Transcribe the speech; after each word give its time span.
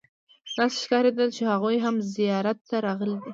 داسې 0.57 0.77
ښکارېدل 0.83 1.29
چې 1.37 1.43
هغوی 1.51 1.77
هم 1.85 1.95
زیارت 2.15 2.57
ته 2.69 2.75
راغلي 2.85 3.17
دي. 3.23 3.29